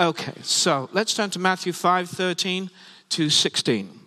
Okay, 0.00 0.32
so 0.40 0.88
let's 0.94 1.12
turn 1.12 1.28
to 1.28 1.38
Matthew 1.38 1.74
5 1.74 2.08
13 2.08 2.70
to 3.10 3.28
16. 3.28 4.00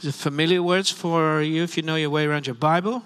These 0.00 0.16
familiar 0.16 0.62
words 0.62 0.90
for 0.90 1.42
you 1.42 1.62
if 1.62 1.76
you 1.76 1.82
know 1.82 1.96
your 1.96 2.08
way 2.08 2.24
around 2.24 2.46
your 2.46 2.54
Bible. 2.54 3.02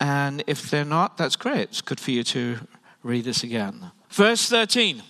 And 0.00 0.42
if 0.46 0.70
they're 0.70 0.86
not, 0.86 1.18
that's 1.18 1.36
great. 1.36 1.68
It's 1.68 1.82
good 1.82 2.00
for 2.00 2.12
you 2.12 2.24
to 2.24 2.60
read 3.02 3.24
this 3.24 3.42
again. 3.42 3.90
Verse 4.08 4.48
13 4.48 5.02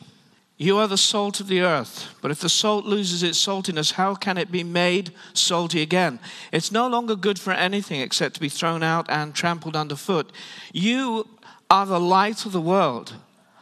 You 0.57 0.79
are 0.79 0.89
the 0.89 0.99
salt 0.99 1.39
of 1.39 1.47
the 1.47 1.61
earth, 1.61 2.17
but 2.21 2.33
if 2.33 2.41
the 2.41 2.49
salt 2.49 2.85
loses 2.85 3.23
its 3.23 3.39
saltiness, 3.39 3.93
how 3.93 4.17
can 4.17 4.37
it 4.37 4.51
be 4.51 4.65
made 4.65 5.13
salty 5.33 5.83
again? 5.83 6.19
It's 6.51 6.73
no 6.73 6.89
longer 6.89 7.15
good 7.15 7.39
for 7.39 7.53
anything 7.53 8.01
except 8.01 8.35
to 8.35 8.41
be 8.41 8.49
thrown 8.49 8.83
out 8.83 9.07
and 9.09 9.37
trampled 9.37 9.77
underfoot. 9.77 10.33
You 10.73 11.29
are 11.71 11.87
the 11.87 12.01
light 12.01 12.45
of 12.45 12.51
the 12.51 12.61
world. 12.61 13.15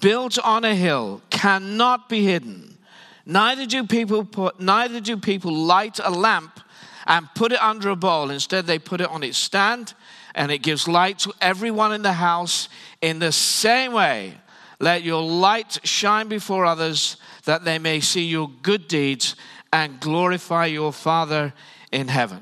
built 0.00 0.38
on 0.38 0.64
a 0.64 0.74
hill 0.74 1.22
cannot 1.30 2.08
be 2.08 2.24
hidden. 2.24 2.78
Neither 3.24 3.66
do 3.66 3.84
people 3.84 4.24
put, 4.24 4.58
neither 4.58 5.00
do 5.00 5.16
people 5.16 5.52
light 5.52 6.00
a 6.02 6.10
lamp 6.10 6.60
and 7.06 7.28
put 7.34 7.52
it 7.52 7.62
under 7.62 7.90
a 7.90 7.96
bowl. 7.96 8.30
Instead, 8.30 8.66
they 8.66 8.78
put 8.78 9.00
it 9.00 9.08
on 9.08 9.22
its 9.22 9.38
stand, 9.38 9.94
and 10.34 10.52
it 10.52 10.58
gives 10.58 10.86
light 10.86 11.18
to 11.20 11.32
everyone 11.40 11.92
in 11.92 12.02
the 12.02 12.12
house. 12.12 12.68
In 13.00 13.18
the 13.18 13.32
same 13.32 13.92
way, 13.92 14.34
let 14.78 15.02
your 15.02 15.22
light 15.22 15.78
shine 15.84 16.28
before 16.28 16.64
others, 16.64 17.16
that 17.44 17.64
they 17.64 17.78
may 17.78 18.00
see 18.00 18.24
your 18.24 18.50
good 18.62 18.88
deeds 18.88 19.36
and 19.72 20.00
glorify 20.00 20.66
your 20.66 20.92
Father 20.92 21.52
in 21.90 22.08
heaven. 22.08 22.40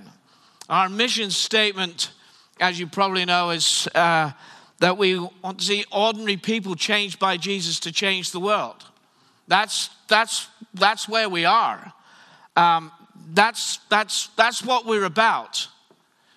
Our 0.68 0.88
mission 0.88 1.30
statement, 1.30 2.10
as 2.60 2.78
you 2.78 2.88
probably 2.88 3.24
know, 3.24 3.50
is 3.50 3.88
uh, 3.94 4.32
that 4.78 4.98
we 4.98 5.18
want 5.18 5.58
to 5.58 5.64
see 5.64 5.84
ordinary 5.90 6.36
people 6.36 6.74
changed 6.74 7.18
by 7.18 7.36
Jesus 7.36 7.80
to 7.80 7.92
change 7.92 8.30
the 8.30 8.40
world. 8.40 8.84
That's, 9.48 9.90
that's, 10.08 10.48
that's 10.74 11.08
where 11.08 11.28
we 11.28 11.44
are. 11.44 11.92
Um, 12.56 12.92
that's, 13.32 13.78
that's, 13.88 14.28
that's 14.36 14.62
what 14.62 14.86
we're 14.86 15.04
about. 15.04 15.68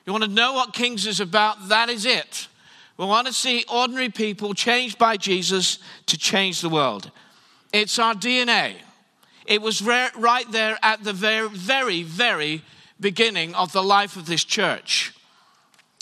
You 0.05 0.13
want 0.13 0.23
to 0.23 0.29
know 0.29 0.53
what 0.53 0.73
Kings 0.73 1.05
is 1.05 1.19
about? 1.19 1.69
That 1.69 1.89
is 1.89 2.05
it. 2.05 2.47
We 2.97 3.05
want 3.05 3.27
to 3.27 3.33
see 3.33 3.63
ordinary 3.71 4.09
people 4.09 4.53
changed 4.53 4.97
by 4.97 5.17
Jesus 5.17 5.79
to 6.07 6.17
change 6.17 6.61
the 6.61 6.69
world. 6.69 7.11
It's 7.71 7.99
our 7.99 8.13
DNA. 8.13 8.73
It 9.45 9.61
was 9.61 9.81
right 9.81 10.45
there 10.51 10.77
at 10.83 11.03
the 11.03 11.13
very, 11.13 11.47
very, 11.49 12.03
very 12.03 12.61
beginning 12.99 13.55
of 13.55 13.71
the 13.71 13.83
life 13.83 14.15
of 14.15 14.25
this 14.25 14.43
church. 14.43 15.13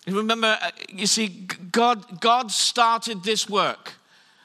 Remember, 0.07 0.57
uh, 0.61 0.71
you 0.89 1.05
see, 1.05 1.27
God, 1.71 2.21
God 2.21 2.49
started 2.51 3.23
this 3.23 3.49
work. 3.49 3.93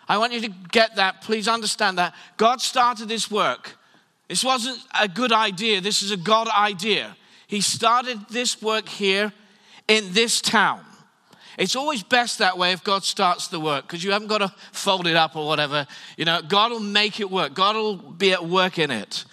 I 0.09 0.19
want 0.19 0.33
you 0.33 0.41
to 0.41 0.49
get 0.49 0.97
that. 0.97 1.23
Please 1.23 1.47
understand 1.47 1.99
that. 1.99 2.15
God 2.37 2.61
started 2.61 3.09
this 3.09 3.31
work. 3.31 3.77
This 4.29 4.43
wasn't 4.43 4.79
a 4.99 5.09
good 5.09 5.33
idea, 5.33 5.81
this 5.81 6.03
is 6.03 6.11
a 6.11 6.17
God 6.17 6.49
idea. 6.49 7.17
He 7.47 7.61
started 7.61 8.19
this 8.31 8.63
work 8.63 8.89
here 8.89 9.31
in 9.87 10.13
this 10.15 10.41
town. 10.41 10.81
It's 11.59 11.77
always 11.77 12.03
best 12.03 12.39
that 12.39 12.57
way 12.57 12.73
if 12.73 12.83
God 12.83 13.05
starts 13.05 13.49
the 13.49 13.61
work 13.61 13.87
because 13.87 14.03
you 14.03 14.11
haven't 14.11 14.29
got 14.29 14.39
to 14.39 14.49
fold 14.73 15.07
it 15.07 15.17
up 15.17 15.37
or 15.37 15.47
whatever. 15.47 15.87
You 16.17 16.25
know, 16.25 16.41
God 16.41 16.71
will 16.71 16.81
make 16.81 17.21
it 17.21 17.31
work, 17.31 17.53
God 17.53 17.77
will 17.77 17.97
be 17.97 18.33
at 18.33 18.45
work 18.45 18.79
in 18.79 18.91
it. 18.91 19.27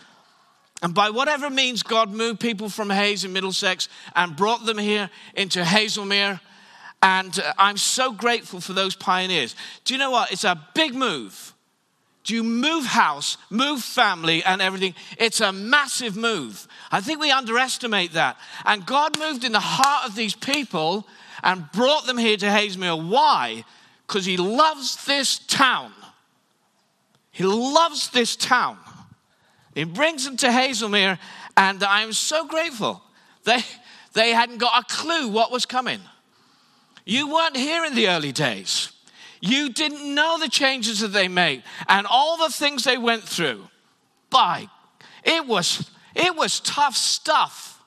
And 0.82 0.94
by 0.94 1.10
whatever 1.10 1.50
means, 1.50 1.84
God 1.84 2.10
moved 2.10 2.40
people 2.40 2.70
from 2.70 2.90
Hayes 2.90 3.26
in 3.26 3.34
Middlesex 3.34 3.90
and 4.16 4.36
brought 4.36 4.66
them 4.66 4.78
here 4.78 5.10
into 5.36 5.62
Hazlemere. 5.62 6.40
And 7.02 7.38
uh, 7.40 7.54
I'm 7.58 7.78
so 7.78 8.12
grateful 8.12 8.62
for 8.62 8.74
those 8.74 8.96
pioneers. 8.96 9.56
Do 9.84 9.94
you 9.94 10.00
know 10.00 10.12
what? 10.12 10.32
It's 10.32 10.44
a 10.44 10.62
big 10.74 10.94
move. 10.94 11.54
Do 12.24 12.36
you 12.36 12.44
move 12.44 12.86
house, 12.86 13.38
move 13.50 13.82
family, 13.82 14.44
and 14.44 14.62
everything? 14.62 14.94
It's 15.18 15.42
a 15.42 15.52
massive 15.52 16.16
move. 16.16 16.68
I 16.92 17.02
think 17.02 17.20
we 17.20 17.32
underestimate 17.32 18.14
that. 18.14 18.38
And 18.66 18.86
God 18.86 19.18
moved 19.18 19.44
in 19.44 19.52
the 19.52 19.60
heart 19.60 20.08
of 20.08 20.16
these 20.16 20.36
people 20.36 21.08
and 21.44 21.72
brought 21.72 22.06
them 22.06 22.18
here 22.18 22.38
to 22.38 22.46
Hazlemere. 22.46 23.10
Why? 23.10 23.64
Because 24.06 24.26
He 24.26 24.38
loves 24.38 25.06
this 25.06 25.40
town. 25.40 25.92
He 27.32 27.46
loves 27.46 28.10
this 28.10 28.36
town. 28.36 28.78
He 29.76 29.84
brings 29.84 30.26
them 30.26 30.38
to 30.38 30.48
Hazlemere, 30.48 31.20
and 31.56 31.84
I'm 31.84 32.14
so 32.14 32.46
grateful. 32.46 33.02
They, 33.44 33.60
they 34.14 34.32
hadn't 34.32 34.58
got 34.58 34.84
a 34.84 34.94
clue 34.94 35.30
what 35.30 35.52
was 35.52 35.66
coming. 35.66 36.00
You 37.06 37.34
weren't 37.34 37.58
here 37.58 37.86
in 37.86 37.96
the 37.96 38.10
early 38.10 38.32
days. 38.32 38.92
You 39.42 39.70
didn't 39.70 40.14
know 40.14 40.38
the 40.38 40.50
changes 40.50 41.00
that 41.00 41.10
they 41.10 41.28
made 41.28 41.64
and 41.88 42.06
all 42.10 42.38
the 42.38 42.54
things 42.54 42.84
they 42.84 42.98
went 42.98 43.24
through. 43.24 43.68
By 44.30 44.68
it 45.24 45.48
was 45.48 45.90
it 46.14 46.36
was 46.36 46.60
tough 46.60 46.96
stuff. 46.96 47.82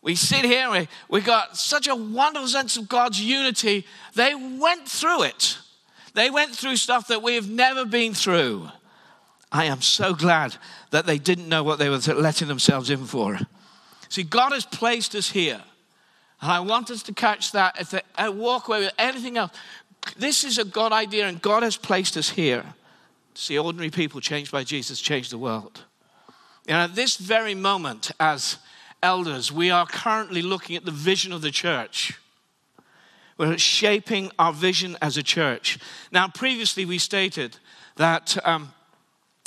We 0.00 0.14
sit 0.14 0.44
here 0.44 0.70
we, 0.70 0.88
we 1.08 1.20
got 1.20 1.56
such 1.56 1.86
a 1.86 1.94
wonderful 1.94 2.48
sense 2.48 2.76
of 2.76 2.88
God's 2.88 3.20
unity. 3.20 3.86
They 4.14 4.34
went 4.34 4.88
through 4.88 5.24
it. 5.24 5.58
They 6.14 6.30
went 6.30 6.56
through 6.56 6.76
stuff 6.76 7.08
that 7.08 7.22
we 7.22 7.34
have 7.34 7.48
never 7.48 7.84
been 7.84 8.14
through. 8.14 8.68
I 9.52 9.66
am 9.66 9.82
so 9.82 10.14
glad 10.14 10.56
that 10.90 11.06
they 11.06 11.18
didn't 11.18 11.48
know 11.48 11.62
what 11.62 11.78
they 11.78 11.88
were 11.88 11.98
letting 11.98 12.48
themselves 12.48 12.90
in 12.90 13.04
for. 13.04 13.38
See, 14.08 14.24
God 14.24 14.52
has 14.52 14.66
placed 14.66 15.14
us 15.14 15.30
here. 15.30 15.62
And 16.40 16.50
I 16.50 16.58
want 16.60 16.90
us 16.90 17.04
to 17.04 17.12
catch 17.14 17.52
that 17.52 17.80
if 17.80 17.90
they 17.90 18.28
walk 18.28 18.66
away 18.66 18.80
with 18.80 18.94
anything 18.98 19.36
else. 19.36 19.52
This 20.16 20.42
is 20.42 20.58
a 20.58 20.64
God 20.64 20.90
idea, 20.90 21.28
and 21.28 21.40
God 21.40 21.62
has 21.62 21.76
placed 21.76 22.16
us 22.16 22.30
here 22.30 22.64
see 23.34 23.58
ordinary 23.58 23.90
people 23.90 24.20
changed 24.20 24.52
by 24.52 24.64
Jesus 24.64 25.00
change 25.00 25.30
the 25.30 25.38
world. 25.38 25.84
And 26.68 26.76
at 26.76 26.94
this 26.94 27.16
very 27.16 27.54
moment, 27.54 28.10
as 28.20 28.58
elders, 29.02 29.50
we 29.50 29.70
are 29.70 29.86
currently 29.86 30.42
looking 30.42 30.76
at 30.76 30.84
the 30.84 30.90
vision 30.90 31.32
of 31.32 31.42
the 31.42 31.50
church. 31.50 32.18
We're 33.38 33.58
shaping 33.58 34.30
our 34.38 34.52
vision 34.52 34.96
as 35.02 35.16
a 35.16 35.22
church. 35.22 35.78
Now, 36.12 36.28
previously, 36.28 36.84
we 36.84 36.98
stated 36.98 37.56
that 37.96 38.36
um, 38.46 38.72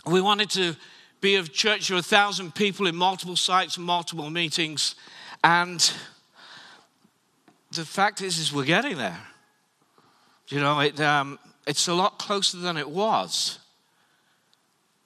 we 0.06 0.22
wanted 0.22 0.50
to 0.52 0.76
be 1.22 1.36
a 1.36 1.44
church 1.44 1.90
of 1.90 1.98
a 1.98 2.04
thousand 2.04 2.54
people 2.54 2.88
in 2.88 2.96
multiple 2.96 3.36
sites 3.36 3.78
and 3.78 3.86
multiple 3.86 4.30
meetings. 4.30 4.96
And 5.44 5.80
the 7.72 7.86
fact 7.86 8.22
is, 8.22 8.38
is 8.38 8.54
we're 8.54 8.66
getting 8.66 8.98
there. 8.98 9.20
You 10.50 10.60
know, 10.60 10.80
it, 10.80 11.00
um, 11.00 11.40
it's 11.66 11.88
a 11.88 11.94
lot 11.94 12.20
closer 12.20 12.58
than 12.58 12.78
it 12.78 12.90
was. 12.90 13.60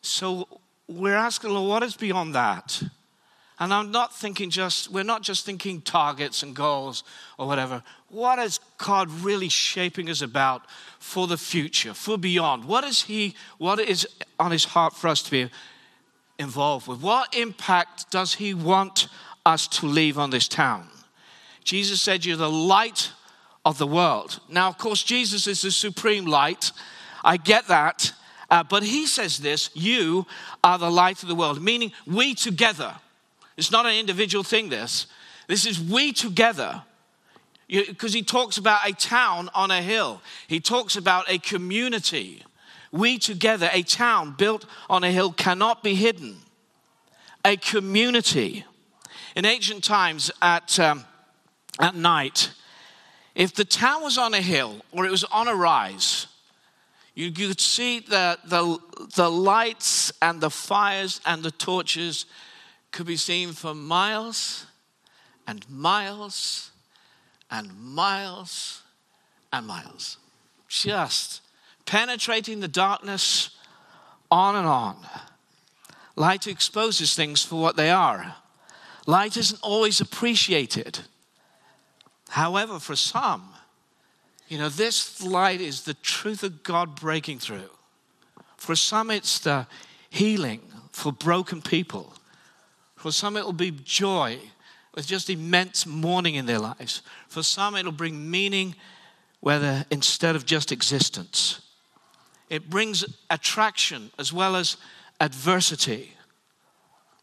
So 0.02 0.48
we're 0.88 1.16
asking, 1.16 1.52
Lord, 1.52 1.70
what 1.70 1.84
is 1.84 1.96
beyond 1.96 2.36
that? 2.36 2.82
And 3.59 3.74
I'm 3.74 3.92
not 3.92 4.16
thinking 4.16 4.50
just, 4.50 4.90
we're 4.90 5.03
not 5.03 5.22
just 5.22 5.46
thinking 5.46 5.81
targets 5.81 6.44
and 6.44 6.56
goals 6.56 7.03
or 7.38 7.46
whatever. 7.46 7.84
What 8.08 8.40
is 8.40 8.59
God 8.78 9.12
really 9.12 9.50
shaping 9.50 10.09
us 10.09 10.22
about 10.22 10.64
for 11.00 11.28
the 11.28 11.38
future, 11.38 11.94
for 11.94 12.18
beyond? 12.18 12.66
What 12.66 12.86
is 12.86 13.03
He, 13.03 13.36
what 13.58 13.80
is 13.80 14.08
on 14.40 14.52
His 14.52 14.64
heart 14.64 14.96
for 14.96 15.09
us 15.09 15.22
to 15.24 15.31
be 15.31 15.50
involved 16.38 16.88
with? 16.88 17.02
What 17.02 17.36
impact 17.36 18.09
does 18.11 18.35
He 18.35 18.53
want 18.53 19.09
us 19.46 19.67
to 19.67 19.88
leave 19.88 20.17
on 20.17 20.29
this 20.29 20.47
town? 20.47 20.88
Jesus 21.66 22.02
said, 22.02 22.23
You're 22.23 22.38
the 22.38 22.50
light 22.50 23.11
of 23.66 23.78
the 23.78 23.88
world. 23.88 24.40
Now, 24.50 24.70
of 24.70 24.78
course, 24.78 25.03
Jesus 25.03 25.47
is 25.47 25.61
the 25.61 25.72
supreme 25.72 26.26
light. 26.26 26.72
I 27.26 27.35
get 27.35 27.67
that. 27.67 28.14
Uh, 28.50 28.64
but 28.64 28.82
he 28.82 29.06
says 29.06 29.38
this 29.38 29.70
you 29.76 30.26
are 30.64 30.79
the 30.79 30.90
light 30.90 31.22
of 31.22 31.29
the 31.29 31.35
world, 31.35 31.61
meaning 31.61 31.91
we 32.08 32.34
together. 32.34 32.96
It's 33.59 33.72
not 33.72 33.85
an 33.85 33.94
individual 33.94 34.44
thing, 34.44 34.70
this. 34.70 35.06
This 35.47 35.66
is 35.66 35.82
we 35.82 36.14
together. 36.14 36.84
Because 37.67 38.14
he 38.14 38.23
talks 38.23 38.58
about 38.58 38.88
a 38.88 38.94
town 38.94 39.50
on 39.53 39.70
a 39.70 39.82
hill, 39.82 40.22
he 40.47 40.59
talks 40.59 40.96
about 40.96 41.29
a 41.29 41.38
community. 41.38 42.44
We 42.91 43.20
together, 43.20 43.70
a 43.72 43.84
town 43.84 44.34
built 44.38 44.66
on 44.90 45.03
a 45.03 45.11
hill, 45.11 45.34
cannot 45.34 45.84
be 45.84 45.94
hidden. 45.94 46.38
A 47.44 47.58
community. 47.58 48.64
In 49.35 49.46
ancient 49.46 49.84
times, 49.84 50.32
at, 50.41 50.79
um, 50.79 51.06
at 51.79 51.96
night, 51.96 52.52
if 53.35 53.53
the 53.53 53.66
town 53.66 54.03
was 54.03 54.17
on 54.17 54.34
a 54.34 54.41
hill 54.41 54.78
or 54.91 55.06
it 55.06 55.11
was 55.11 55.26
on 55.26 55.47
a 55.50 55.53
rise, 55.53 56.28
You 57.20 57.32
could 57.34 57.59
see 57.59 58.00
the, 58.00 58.40
the, 58.46 58.79
the 59.16 59.29
lights 59.29 60.14
and 60.22 60.40
the 60.40 60.50
fires 60.50 61.20
and 61.26 61.44
the 61.44 61.52
torches 61.52 62.26
could 62.91 63.06
be 63.06 63.18
seen 63.18 63.53
for 63.53 63.74
miles 63.74 64.66
and 65.47 65.68
miles 65.70 66.72
and 67.50 67.76
miles 67.80 68.84
and 69.52 69.66
miles. 69.66 70.18
Just 70.68 71.41
penetrating 71.86 72.59
the 72.59 72.68
darkness 72.68 73.52
on 74.30 74.56
and 74.56 74.68
on. 74.68 74.97
Light 76.16 76.47
exposes 76.47 77.16
things 77.16 77.44
for 77.44 77.59
what 77.59 77.76
they 77.76 77.90
are. 77.90 78.36
Light 79.08 79.38
isn't 79.38 79.62
always 79.64 80.02
appreciated. 80.02 81.00
However, 82.30 82.78
for 82.78 82.96
some, 82.96 83.50
you 84.47 84.58
know, 84.58 84.70
this 84.70 85.24
light 85.24 85.62
is 85.62 85.84
the 85.84 85.96
truth 85.96 86.44
of 86.44 86.62
God 86.64 86.96
breaking 86.96 87.40
through. 87.40 87.70
For 88.58 88.76
some, 88.76 89.09
it's 89.09 89.40
the 89.40 89.66
healing 90.09 90.62
for 90.92 91.12
broken 91.12 91.62
people. 91.62 92.14
For 92.99 93.13
some, 93.13 93.37
it 93.37 93.46
will 93.46 93.53
be 93.53 93.72
joy 93.72 94.40
with 94.93 95.07
just 95.07 95.29
immense 95.29 95.85
mourning 95.85 96.35
in 96.35 96.46
their 96.46 96.59
lives. 96.59 97.01
For 97.29 97.41
some, 97.41 97.78
it'll 97.78 97.93
bring 97.93 98.29
meaning 98.29 98.75
whether 99.40 99.85
instead 99.90 100.35
of 100.35 100.46
just 100.46 100.73
existence. 100.73 101.61
It 102.49 102.69
brings 102.69 103.05
attraction 103.29 104.11
as 104.19 104.34
well 104.34 104.57
as 104.57 104.75
adversity. 105.22 106.11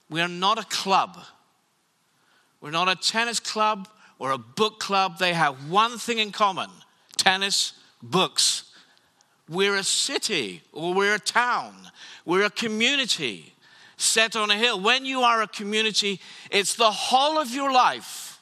We 0.08 0.22
are 0.22 0.28
not 0.28 0.58
a 0.58 0.64
club. 0.64 1.18
We're 2.62 2.70
not 2.70 2.88
a 2.88 2.96
tennis 2.96 3.38
club 3.38 3.86
or 4.18 4.30
a 4.30 4.38
book 4.38 4.80
club. 4.80 5.18
They 5.18 5.34
have 5.34 5.68
one 5.68 5.98
thing 5.98 6.18
in 6.20 6.32
common 6.32 6.70
tennis, 7.18 7.74
books. 8.02 8.72
We're 9.46 9.76
a 9.76 9.84
city 9.84 10.62
or 10.72 10.94
we're 10.94 11.16
a 11.16 11.20
town. 11.20 11.74
We're 12.24 12.46
a 12.46 12.50
community 12.50 13.52
set 13.96 14.36
on 14.36 14.50
a 14.50 14.56
hill. 14.56 14.80
When 14.80 15.04
you 15.04 15.22
are 15.22 15.42
a 15.42 15.48
community, 15.48 16.20
it's 16.50 16.74
the 16.74 16.90
whole 16.90 17.38
of 17.38 17.50
your 17.50 17.72
life. 17.72 18.40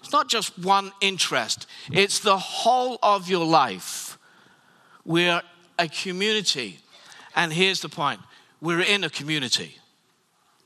It's 0.00 0.12
not 0.12 0.28
just 0.28 0.58
one 0.58 0.92
interest, 1.00 1.66
it's 1.92 2.20
the 2.20 2.38
whole 2.38 2.98
of 3.02 3.28
your 3.28 3.46
life. 3.46 4.18
We're 5.04 5.42
a 5.78 5.88
community. 5.88 6.78
And 7.36 7.52
here's 7.52 7.80
the 7.80 7.88
point 7.88 8.20
we're 8.60 8.82
in 8.82 9.04
a 9.04 9.10
community. 9.10 9.76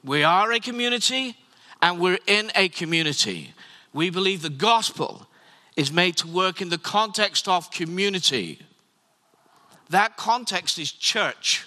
We 0.02 0.22
are 0.22 0.52
a 0.52 0.60
community 0.60 1.36
and 1.80 1.98
we're 2.00 2.18
in 2.26 2.50
a 2.54 2.68
community. 2.68 3.52
We 3.92 4.10
believe 4.10 4.42
the 4.42 4.50
gospel 4.50 5.26
is 5.76 5.92
made 5.92 6.16
to 6.18 6.28
work 6.28 6.60
in 6.60 6.68
the 6.68 6.78
context 6.78 7.48
of 7.48 7.70
community. 7.70 8.60
That 9.90 10.16
context 10.16 10.78
is 10.78 10.90
church. 10.92 11.66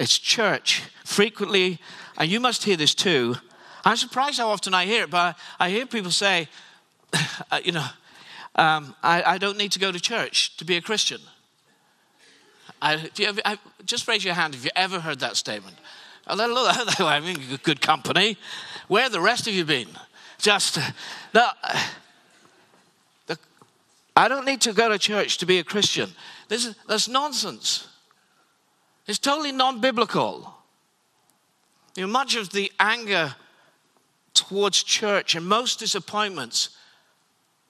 It's 0.00 0.18
church. 0.18 0.82
Frequently, 1.04 1.78
and 2.16 2.30
you 2.30 2.40
must 2.40 2.64
hear 2.64 2.76
this 2.76 2.94
too. 2.94 3.36
I'm 3.84 3.98
surprised 3.98 4.38
how 4.38 4.48
often 4.48 4.72
I 4.72 4.86
hear 4.86 5.04
it, 5.04 5.10
but 5.10 5.36
I 5.58 5.68
hear 5.68 5.84
people 5.84 6.10
say, 6.10 6.48
uh, 7.50 7.60
you 7.62 7.72
know, 7.72 7.86
um, 8.54 8.94
I, 9.02 9.22
I, 9.22 9.38
don't 9.38 9.58
need 9.58 9.72
to 9.72 9.78
go 9.78 9.92
to 9.92 10.00
church 10.00 10.56
to 10.56 10.64
be 10.64 10.76
a 10.76 10.80
Christian. 10.80 11.20
I, 12.80 13.10
ever, 13.20 13.40
I, 13.44 13.58
just 13.84 14.08
raise 14.08 14.24
your 14.24 14.34
hand 14.34 14.54
if 14.54 14.64
you 14.64 14.70
ever 14.74 15.00
heard 15.00 15.20
that 15.20 15.36
statement. 15.36 15.76
I 16.26 17.20
mean, 17.20 17.36
good 17.62 17.82
company. 17.82 18.38
Where 18.88 19.10
the 19.10 19.20
rest 19.20 19.46
of 19.46 19.54
you 19.54 19.64
been? 19.66 19.88
Just 20.38 20.78
the, 21.32 21.44
I 24.16 24.28
don't 24.28 24.46
need 24.46 24.62
to 24.62 24.72
go 24.72 24.88
to 24.88 24.98
church 24.98 25.38
to 25.38 25.46
be 25.46 25.58
a 25.58 25.64
Christian. 25.64 26.10
This 26.48 26.64
is, 26.64 26.74
that's 26.88 27.06
nonsense. 27.06 27.86
It's 29.06 29.18
totally 29.18 29.52
non 29.52 29.80
biblical. 29.80 30.54
You 31.96 32.06
know, 32.06 32.12
much 32.12 32.36
of 32.36 32.50
the 32.50 32.70
anger 32.78 33.34
towards 34.34 34.82
church 34.82 35.34
and 35.34 35.46
most 35.46 35.78
disappointments 35.78 36.70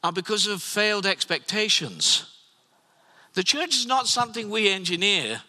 are 0.04 0.12
because 0.12 0.46
of 0.46 0.62
failed 0.62 1.06
expectations. 1.06 2.26
The 3.34 3.42
church 3.42 3.76
is 3.76 3.86
not 3.86 4.06
something 4.06 4.50
we 4.50 4.68
engineer, 4.68 5.42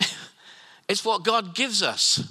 it's 0.88 1.04
what 1.04 1.24
God 1.24 1.54
gives 1.54 1.82
us. 1.82 2.22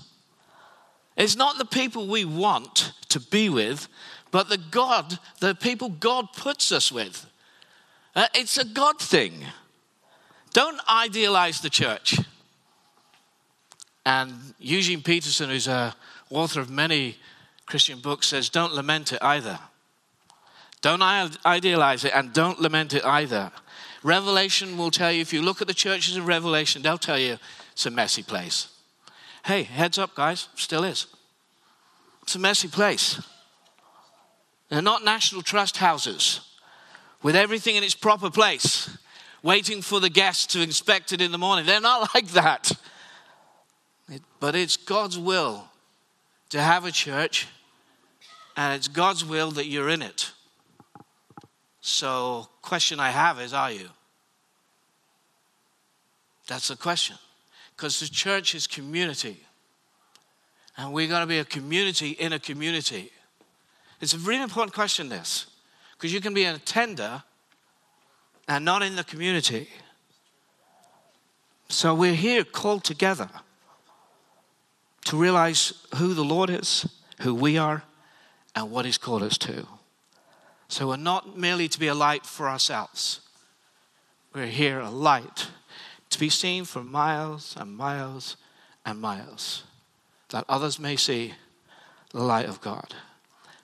It's 1.15 1.35
not 1.35 1.59
the 1.59 1.65
people 1.65 2.07
we 2.07 2.25
want 2.25 2.93
to 3.09 3.19
be 3.19 3.47
with, 3.47 3.87
but 4.31 4.49
the 4.49 4.57
God, 4.57 5.19
the 5.39 5.53
people 5.53 5.89
God 5.89 6.33
puts 6.33 6.71
us 6.71 6.91
with. 6.91 7.27
Uh, 8.15 8.25
it's 8.33 8.57
a 8.57 8.65
God 8.65 8.99
thing. 8.99 9.45
Don't 10.53 10.79
idealize 10.89 11.61
the 11.61 11.69
church. 11.69 12.19
And 14.05 14.53
Eugene 14.59 15.01
Peterson, 15.01 15.49
who's 15.49 15.67
a 15.67 15.95
author 16.29 16.59
of 16.59 16.69
many 16.69 17.17
Christian 17.65 17.99
books, 17.99 18.27
says, 18.27 18.49
Don't 18.49 18.73
lament 18.73 19.13
it 19.13 19.19
either. 19.21 19.59
Don't 20.81 21.01
idealize 21.45 22.03
it 22.03 22.11
and 22.13 22.33
don't 22.33 22.59
lament 22.59 22.93
it 22.93 23.05
either. 23.05 23.51
Revelation 24.03 24.77
will 24.77 24.91
tell 24.91 25.11
you, 25.13 25.21
if 25.21 25.31
you 25.31 25.41
look 25.41 25.61
at 25.61 25.67
the 25.67 25.73
churches 25.73 26.17
in 26.17 26.25
Revelation, 26.25 26.81
they'll 26.81 26.97
tell 26.97 27.17
you 27.17 27.37
it's 27.71 27.85
a 27.85 27.89
messy 27.89 28.21
place. 28.21 28.67
Hey, 29.45 29.63
heads 29.63 29.97
up, 29.97 30.13
guys, 30.13 30.49
still 30.55 30.83
is. 30.83 31.07
It's 32.23 32.35
a 32.35 32.39
messy 32.39 32.67
place. 32.67 33.21
They're 34.69 34.81
not 34.81 35.05
national 35.05 35.41
trust 35.41 35.77
houses 35.77 36.41
with 37.21 37.35
everything 37.35 37.77
in 37.77 37.83
its 37.83 37.95
proper 37.95 38.29
place, 38.29 38.89
waiting 39.41 39.81
for 39.81 40.01
the 40.01 40.09
guests 40.09 40.47
to 40.47 40.61
inspect 40.61 41.13
it 41.13 41.21
in 41.21 41.31
the 41.31 41.37
morning. 41.37 41.65
They're 41.65 41.79
not 41.79 42.09
like 42.15 42.27
that. 42.29 42.71
But 44.43 44.55
it's 44.55 44.75
God's 44.75 45.17
will 45.17 45.69
to 46.49 46.61
have 46.61 46.83
a 46.83 46.91
church, 46.91 47.47
and 48.57 48.75
it's 48.75 48.89
God's 48.89 49.23
will 49.23 49.51
that 49.51 49.67
you're 49.67 49.87
in 49.87 50.01
it. 50.01 50.33
So, 51.79 52.49
question 52.61 52.99
I 52.99 53.11
have 53.11 53.39
is, 53.39 53.53
are 53.53 53.71
you? 53.71 53.87
That's 56.45 56.67
the 56.67 56.75
question. 56.75 57.15
Because 57.77 58.01
the 58.01 58.07
church 58.07 58.53
is 58.53 58.67
community. 58.67 59.37
And 60.75 60.91
we're 60.91 61.07
going 61.07 61.21
to 61.21 61.25
be 61.25 61.39
a 61.39 61.45
community 61.45 62.09
in 62.09 62.33
a 62.33 62.39
community. 62.39 63.13
It's 64.01 64.13
a 64.13 64.17
really 64.17 64.43
important 64.43 64.73
question, 64.73 65.07
this. 65.07 65.47
Because 65.93 66.13
you 66.13 66.19
can 66.19 66.33
be 66.33 66.43
an 66.43 66.55
attender 66.55 67.23
and 68.49 68.65
not 68.65 68.83
in 68.83 68.97
the 68.97 69.05
community. 69.05 69.69
So 71.69 71.95
we're 71.95 72.13
here 72.13 72.43
called 72.43 72.83
together 72.83 73.29
to 75.05 75.17
realize 75.17 75.73
who 75.95 76.13
the 76.13 76.23
Lord 76.23 76.49
is, 76.49 76.87
who 77.21 77.33
we 77.35 77.57
are, 77.57 77.83
and 78.55 78.71
what 78.71 78.85
He's 78.85 78.97
called 78.97 79.23
us 79.23 79.37
to. 79.39 79.67
So 80.67 80.87
we're 80.87 80.97
not 80.97 81.37
merely 81.37 81.67
to 81.67 81.79
be 81.79 81.87
a 81.87 81.95
light 81.95 82.25
for 82.25 82.49
ourselves, 82.49 83.21
we're 84.33 84.47
here 84.47 84.79
a 84.79 84.89
light 84.89 85.47
to 86.09 86.19
be 86.19 86.29
seen 86.29 86.63
for 86.63 86.83
miles 86.83 87.55
and 87.59 87.75
miles 87.75 88.37
and 88.85 88.99
miles, 88.99 89.63
that 90.29 90.45
others 90.47 90.79
may 90.79 90.95
see 90.95 91.33
the 92.11 92.21
light 92.21 92.47
of 92.47 92.61
God. 92.61 92.93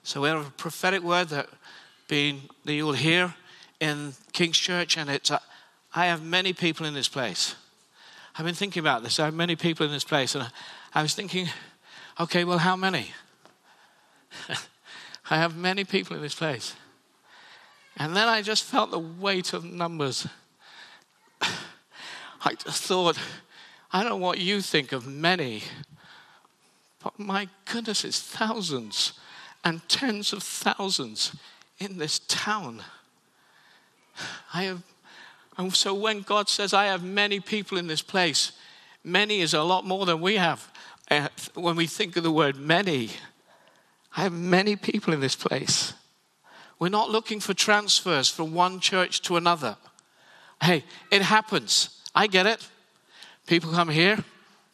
So 0.02 0.22
we 0.22 0.28
have 0.28 0.46
a 0.46 0.50
prophetic 0.50 1.02
word 1.02 1.28
that, 1.28 1.48
being, 2.08 2.42
that 2.64 2.72
you 2.72 2.84
will 2.84 2.92
hear 2.92 3.34
in 3.78 4.14
King's 4.32 4.58
Church, 4.58 4.96
and 4.96 5.08
it's 5.08 5.30
uh, 5.30 5.38
I 5.94 6.06
have 6.06 6.22
many 6.22 6.52
people 6.52 6.86
in 6.86 6.94
this 6.94 7.08
place. 7.08 7.54
I've 8.36 8.46
been 8.46 8.54
thinking 8.54 8.80
about 8.80 9.02
this. 9.02 9.18
I 9.18 9.24
have 9.24 9.34
many 9.34 9.56
people 9.56 9.86
in 9.86 9.92
this 9.92 10.04
place, 10.04 10.34
and 10.34 10.50
I 10.94 11.02
was 11.02 11.14
thinking, 11.14 11.48
okay, 12.18 12.44
well, 12.44 12.58
how 12.58 12.76
many? 12.76 13.12
I 15.30 15.36
have 15.36 15.56
many 15.56 15.84
people 15.84 16.16
in 16.16 16.22
this 16.22 16.34
place. 16.34 16.74
And 17.96 18.16
then 18.16 18.28
I 18.28 18.42
just 18.42 18.64
felt 18.64 18.90
the 18.90 18.98
weight 18.98 19.52
of 19.52 19.64
numbers. 19.64 20.26
I 21.40 22.54
just 22.54 22.82
thought, 22.84 23.18
I 23.92 24.00
don't 24.00 24.10
know 24.10 24.16
what 24.16 24.38
you 24.38 24.60
think 24.60 24.92
of 24.92 25.06
many, 25.06 25.62
but 27.02 27.18
my 27.18 27.48
goodness, 27.64 28.04
it's 28.04 28.20
thousands 28.20 29.12
and 29.64 29.86
tens 29.88 30.32
of 30.32 30.42
thousands 30.42 31.36
in 31.78 31.98
this 31.98 32.20
town. 32.20 32.82
I 34.54 34.64
have, 34.64 34.82
and 35.56 35.74
so 35.74 35.94
when 35.94 36.22
God 36.22 36.48
says, 36.48 36.72
I 36.72 36.86
have 36.86 37.02
many 37.02 37.40
people 37.40 37.78
in 37.78 37.86
this 37.86 38.02
place, 38.02 38.52
many 39.04 39.40
is 39.40 39.54
a 39.54 39.62
lot 39.62 39.84
more 39.84 40.06
than 40.06 40.20
we 40.20 40.36
have. 40.36 40.70
When 41.54 41.76
we 41.76 41.86
think 41.86 42.16
of 42.16 42.22
the 42.22 42.30
word 42.30 42.56
many, 42.56 43.10
I 44.16 44.22
have 44.22 44.32
many 44.32 44.76
people 44.76 45.12
in 45.12 45.20
this 45.20 45.34
place. 45.34 45.92
We're 46.78 46.88
not 46.88 47.10
looking 47.10 47.40
for 47.40 47.52
transfers 47.52 48.28
from 48.28 48.54
one 48.54 48.80
church 48.80 49.20
to 49.22 49.36
another. 49.36 49.76
Hey, 50.62 50.84
it 51.10 51.22
happens. 51.22 52.00
I 52.14 52.26
get 52.26 52.46
it. 52.46 52.66
People 53.46 53.72
come 53.72 53.88
here, 53.88 54.22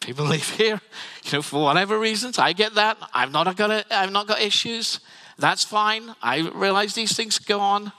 people 0.01 0.25
leave 0.35 0.51
here, 0.51 0.81
you 1.25 1.33
know, 1.33 1.43
for 1.43 1.63
whatever 1.63 1.99
reasons. 1.99 2.39
I 2.39 2.53
get 2.53 2.75
that. 2.75 2.99
I've 3.15 3.33
not 3.33 3.57
got 3.57 3.71
a, 3.71 3.85
I've 3.91 4.13
not 4.13 4.27
got 4.27 4.41
issues. 4.41 5.01
That's 5.39 5.65
fine. 5.65 6.15
I 6.23 6.49
realize 6.55 6.95
these 6.95 7.17
things 7.17 7.39
go 7.39 7.61
on, 7.61 7.93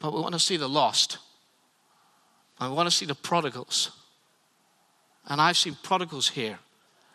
but 0.00 0.12
we 0.12 0.20
want 0.20 0.34
to 0.34 0.40
see 0.40 0.56
the 0.56 0.68
lost. 0.68 1.18
I 2.58 2.68
want 2.68 2.88
to 2.88 2.94
see 2.94 3.06
the 3.06 3.14
prodigals. 3.14 3.92
And 5.26 5.40
I've 5.40 5.56
seen 5.56 5.76
prodigals 5.82 6.28
here 6.28 6.58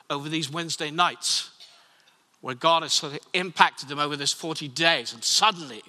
over 0.10 0.30
these 0.30 0.52
Wednesday 0.52 0.92
nights 0.92 1.50
where 2.42 2.56
God 2.56 2.84
has 2.84 2.94
sort 2.94 3.14
of 3.14 3.20
impacted 3.34 3.88
them 3.88 4.00
over 4.00 4.16
this 4.16 4.34
40 4.34 4.68
days 4.68 5.14
and 5.14 5.24
suddenly 5.24 5.82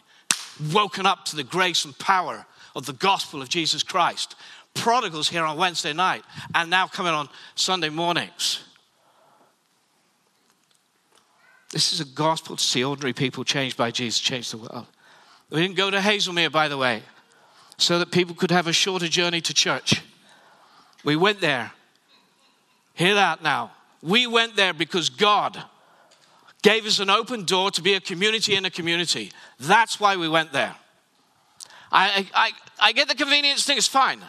woken 0.73 1.05
up 1.05 1.25
to 1.27 1.37
the 1.37 1.43
grace 1.43 1.85
and 1.85 1.99
power 1.99 2.47
of 2.77 2.87
the 2.87 2.93
gospel 2.93 3.43
of 3.43 3.49
Jesus 3.49 3.83
Christ. 3.83 4.37
Prodigals 4.73 5.29
here 5.29 5.45
on 5.45 5.57
Wednesday 5.57 5.93
night 5.93 6.23
and 6.55 6.71
now 6.71 6.87
coming 6.87 7.13
on 7.13 7.29
Sunday 7.55 7.89
mornings. 7.89 8.61
This 11.73 11.93
is 11.93 12.01
a 12.01 12.05
gospel 12.05 12.55
to 12.55 12.63
see 12.63 12.85
ordinary 12.85 13.13
people 13.13 13.43
changed 13.43 13.77
by 13.77 13.91
Jesus 13.91 14.21
change 14.21 14.53
the 14.53 14.59
world. 14.59 14.87
We 15.51 15.61
didn't 15.61 15.77
go 15.77 15.91
to 15.91 15.99
Hazlemere, 15.99 16.53
by 16.53 16.69
the 16.69 16.77
way, 16.77 17.03
so 17.79 17.99
that 17.99 18.13
people 18.13 18.37
could 18.37 18.53
have 18.53 18.69
a 18.69 18.73
shorter 18.73 19.09
journey 19.09 19.41
to 19.41 19.53
church. 19.53 20.03
We 21.03 21.17
went 21.17 21.41
there. 21.41 21.73
Hear 22.95 23.17
that 23.17 23.43
now. 23.43 23.73
We 24.05 24.27
went 24.27 24.55
there 24.55 24.75
because 24.75 25.09
God 25.09 25.61
gave 26.61 26.85
us 26.85 26.99
an 26.99 27.09
open 27.09 27.45
door 27.45 27.71
to 27.71 27.81
be 27.81 27.95
a 27.95 28.01
community 28.01 28.55
in 28.55 28.67
a 28.67 28.71
community. 28.71 29.33
That's 29.59 29.99
why 29.99 30.17
we 30.17 30.29
went 30.29 30.53
there. 30.53 30.75
I, 31.91 32.29
I, 32.35 32.51
I 32.79 32.93
get 32.93 33.09
the 33.09 33.15
convenience 33.15 33.65
thing, 33.65 33.79
it's 33.79 33.87
fine. 33.87 34.21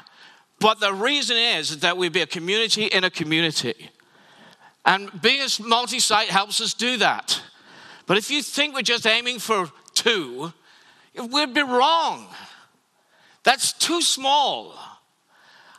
But 0.62 0.79
the 0.79 0.94
reason 0.94 1.36
is 1.36 1.79
that 1.79 1.98
we 1.98 2.08
be 2.08 2.22
a 2.22 2.25
community 2.25 2.86
in 2.86 3.03
a 3.03 3.10
community. 3.10 3.91
And 4.86 5.10
being 5.22 5.41
a 5.41 5.62
multi 5.62 6.00
site 6.00 6.29
helps 6.29 6.62
us 6.62 6.74
do 6.74 6.96
that. 6.98 7.41
But 8.05 8.17
if 8.17 8.32
you 8.32 8.41
think 8.41 8.75
we're 8.75 8.82
just 8.82 9.05
aiming 9.05 9.39
for 9.39 9.70
two, 9.94 10.53
we'd 11.32 11.53
be 11.53 11.63
wrong. 11.63 12.27
That's 13.44 13.74
too 13.74 14.01
small. 14.01 14.74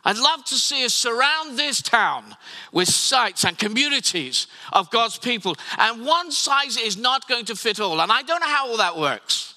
I'd 0.07 0.17
love 0.17 0.45
to 0.45 0.55
see 0.55 0.85
us 0.85 0.93
surround 0.93 1.59
this 1.59 1.81
town 1.81 2.37
with 2.71 2.87
sites 2.87 3.43
and 3.43 3.57
communities 3.57 4.47
of 4.71 4.89
God's 4.89 5.17
people. 5.17 5.57
And 5.77 6.05
one 6.05 6.31
size 6.31 6.77
is 6.77 6.95
not 6.95 7.27
going 7.27 7.43
to 7.43 7.57
fit 7.57 7.81
all. 7.81 7.99
And 7.99 8.09
I 8.09 8.21
don't 8.21 8.39
know 8.39 8.47
how 8.47 8.69
all 8.69 8.77
that 8.77 8.97
works. 8.97 9.55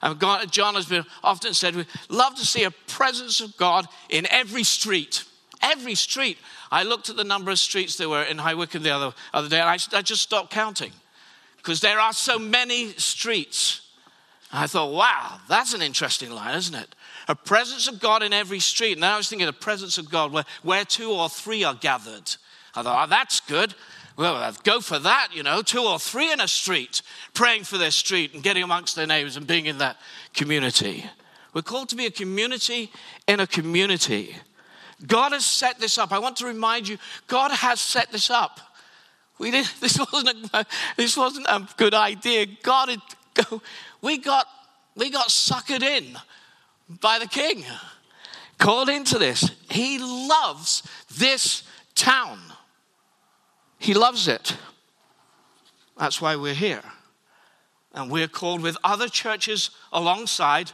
And 0.00 0.18
God, 0.18 0.50
John 0.50 0.76
has 0.76 0.86
been 0.86 1.04
often 1.22 1.52
said, 1.52 1.76
we 1.76 1.84
love 2.08 2.34
to 2.36 2.46
see 2.46 2.64
a 2.64 2.70
presence 2.70 3.42
of 3.42 3.54
God 3.58 3.86
in 4.08 4.26
every 4.30 4.62
street. 4.64 5.24
Every 5.60 5.94
street. 5.94 6.38
I 6.70 6.84
looked 6.84 7.10
at 7.10 7.16
the 7.16 7.22
number 7.22 7.50
of 7.50 7.58
streets 7.58 7.96
there 7.96 8.08
were 8.08 8.22
in 8.22 8.38
High 8.38 8.54
Wycombe 8.54 8.84
the 8.84 8.94
other, 8.94 9.12
other 9.34 9.50
day, 9.50 9.60
and 9.60 9.68
I, 9.68 9.76
I 9.92 10.00
just 10.00 10.22
stopped 10.22 10.50
counting 10.50 10.92
because 11.58 11.82
there 11.82 12.00
are 12.00 12.14
so 12.14 12.38
many 12.38 12.92
streets. 12.92 13.82
I 14.50 14.66
thought, 14.66 14.94
wow, 14.94 15.38
that's 15.50 15.74
an 15.74 15.82
interesting 15.82 16.30
line, 16.30 16.56
isn't 16.56 16.74
it? 16.74 16.94
A 17.28 17.34
presence 17.34 17.88
of 17.88 18.00
God 18.00 18.22
in 18.22 18.32
every 18.32 18.58
street. 18.58 18.96
And 18.96 19.04
I 19.04 19.16
was 19.16 19.28
thinking, 19.28 19.48
a 19.48 19.52
presence 19.52 19.98
of 19.98 20.10
God 20.10 20.32
where, 20.32 20.44
where 20.62 20.84
two 20.84 21.10
or 21.10 21.28
three 21.28 21.64
are 21.64 21.74
gathered. 21.74 22.34
I 22.74 22.82
thought, 22.82 23.06
oh, 23.06 23.10
that's 23.10 23.40
good. 23.40 23.74
Well, 24.16 24.54
go 24.62 24.80
for 24.80 24.98
that, 24.98 25.28
you 25.32 25.42
know, 25.42 25.62
two 25.62 25.82
or 25.82 25.98
three 25.98 26.32
in 26.32 26.40
a 26.40 26.48
street, 26.48 27.02
praying 27.32 27.64
for 27.64 27.78
their 27.78 27.90
street 27.90 28.34
and 28.34 28.42
getting 28.42 28.62
amongst 28.62 28.94
their 28.94 29.06
neighbors 29.06 29.36
and 29.36 29.46
being 29.46 29.66
in 29.66 29.78
that 29.78 29.96
community. 30.34 31.04
We're 31.54 31.62
called 31.62 31.88
to 31.90 31.96
be 31.96 32.06
a 32.06 32.10
community 32.10 32.90
in 33.26 33.40
a 33.40 33.46
community. 33.46 34.36
God 35.06 35.32
has 35.32 35.44
set 35.44 35.78
this 35.80 35.98
up. 35.98 36.12
I 36.12 36.18
want 36.18 36.36
to 36.38 36.46
remind 36.46 36.88
you, 36.88 36.98
God 37.26 37.50
has 37.50 37.80
set 37.80 38.12
this 38.12 38.30
up. 38.30 38.60
We 39.38 39.50
did, 39.50 39.66
this, 39.80 39.98
wasn't 39.98 40.50
a, 40.52 40.66
this 40.96 41.16
wasn't 41.16 41.46
a 41.48 41.66
good 41.76 41.94
idea. 41.94 42.46
God 42.62 42.90
had, 42.90 43.00
we, 44.02 44.18
got, 44.18 44.46
we 44.94 45.10
got 45.10 45.28
suckered 45.28 45.82
in 45.82 46.16
by 47.00 47.18
the 47.18 47.26
king, 47.26 47.64
called 48.58 48.88
into 48.88 49.18
this. 49.18 49.50
He 49.70 49.98
loves 49.98 50.82
this 51.16 51.62
town, 51.94 52.38
he 53.78 53.94
loves 53.94 54.28
it. 54.28 54.56
That's 55.98 56.20
why 56.20 56.36
we're 56.36 56.54
here. 56.54 56.82
And 57.94 58.10
we're 58.10 58.28
called 58.28 58.62
with 58.62 58.76
other 58.82 59.08
churches 59.08 59.70
alongside 59.92 60.72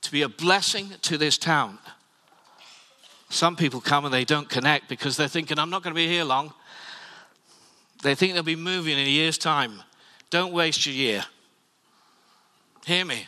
to 0.00 0.10
be 0.10 0.22
a 0.22 0.28
blessing 0.28 0.90
to 1.02 1.18
this 1.18 1.36
town. 1.36 1.78
Some 3.28 3.56
people 3.56 3.80
come 3.80 4.04
and 4.04 4.14
they 4.14 4.24
don't 4.24 4.48
connect 4.48 4.88
because 4.88 5.16
they're 5.16 5.28
thinking, 5.28 5.58
I'm 5.58 5.68
not 5.70 5.82
going 5.82 5.94
to 5.94 5.98
be 5.98 6.06
here 6.06 6.24
long. 6.24 6.54
They 8.02 8.14
think 8.14 8.34
they'll 8.34 8.42
be 8.42 8.56
moving 8.56 8.98
in 8.98 9.06
a 9.06 9.10
year's 9.10 9.36
time. 9.36 9.82
Don't 10.30 10.52
waste 10.52 10.86
your 10.86 10.94
year. 10.94 11.24
Hear 12.86 13.04
me. 13.04 13.26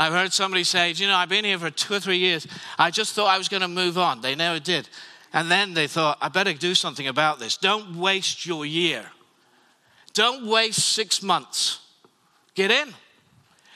I've 0.00 0.14
heard 0.14 0.32
somebody 0.32 0.64
say, 0.64 0.92
you 0.92 1.06
know, 1.06 1.14
I've 1.14 1.28
been 1.28 1.44
here 1.44 1.58
for 1.58 1.68
two 1.68 1.92
or 1.92 2.00
three 2.00 2.16
years. 2.16 2.46
I 2.78 2.90
just 2.90 3.12
thought 3.12 3.26
I 3.26 3.36
was 3.36 3.50
going 3.50 3.60
to 3.60 3.68
move 3.68 3.98
on. 3.98 4.22
They 4.22 4.34
never 4.34 4.58
did. 4.58 4.88
And 5.34 5.50
then 5.50 5.74
they 5.74 5.86
thought, 5.86 6.16
I 6.22 6.30
better 6.30 6.54
do 6.54 6.74
something 6.74 7.06
about 7.06 7.38
this. 7.38 7.58
Don't 7.58 7.96
waste 7.96 8.46
your 8.46 8.64
year. 8.64 9.04
Don't 10.14 10.46
waste 10.46 10.78
six 10.78 11.22
months. 11.22 11.80
Get 12.54 12.70
in. 12.70 12.94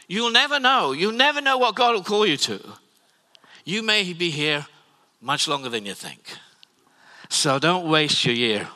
You'll 0.08 0.32
never 0.32 0.58
know. 0.58 0.92
You'll 0.92 1.12
never 1.12 1.42
know 1.42 1.58
what 1.58 1.74
God 1.74 1.94
will 1.94 2.02
call 2.02 2.26
you 2.26 2.38
to. 2.38 2.58
You 3.66 3.82
may 3.82 4.10
be 4.14 4.30
here 4.30 4.66
much 5.20 5.46
longer 5.46 5.68
than 5.68 5.84
you 5.84 5.92
think. 5.92 6.38
So 7.28 7.58
don't 7.58 7.86
waste 7.86 8.24
your 8.24 8.34
year 8.34 8.68